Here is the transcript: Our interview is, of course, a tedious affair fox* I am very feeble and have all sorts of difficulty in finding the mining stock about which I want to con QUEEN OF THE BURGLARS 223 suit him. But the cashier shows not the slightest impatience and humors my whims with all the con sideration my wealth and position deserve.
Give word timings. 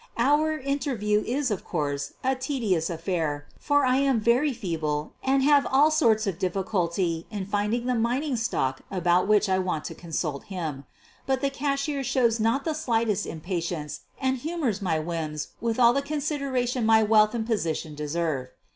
Our 0.17 0.57
interview 0.57 1.21
is, 1.27 1.51
of 1.51 1.63
course, 1.63 2.13
a 2.23 2.33
tedious 2.35 2.89
affair 2.89 3.45
fox* 3.59 3.87
I 3.87 3.97
am 3.97 4.19
very 4.19 4.51
feeble 4.51 5.13
and 5.23 5.43
have 5.43 5.67
all 5.71 5.91
sorts 5.91 6.25
of 6.25 6.39
difficulty 6.39 7.27
in 7.29 7.45
finding 7.45 7.85
the 7.85 7.93
mining 7.93 8.35
stock 8.35 8.81
about 8.89 9.27
which 9.27 9.47
I 9.47 9.59
want 9.59 9.85
to 9.85 9.93
con 9.93 10.09
QUEEN 10.09 10.09
OF 10.09 10.15
THE 10.33 10.39
BURGLARS 10.39 10.49
223 10.49 10.57
suit 10.57 10.65
him. 10.65 10.85
But 11.27 11.41
the 11.41 11.49
cashier 11.51 12.03
shows 12.03 12.39
not 12.39 12.65
the 12.65 12.73
slightest 12.73 13.27
impatience 13.27 13.99
and 14.19 14.37
humors 14.39 14.81
my 14.81 14.97
whims 14.97 15.49
with 15.61 15.79
all 15.79 15.93
the 15.93 16.01
con 16.01 16.17
sideration 16.17 16.83
my 16.83 17.03
wealth 17.03 17.35
and 17.35 17.45
position 17.45 17.93
deserve. 17.93 18.47